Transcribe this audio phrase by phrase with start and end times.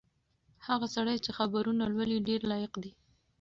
[0.67, 2.91] هغه سړی چې خبرونه لولي ډېر لایق دی.